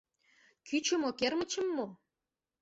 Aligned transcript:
Кӱчымӧ 0.67 1.09
кермычым 1.19 1.67
мо? 1.75 1.87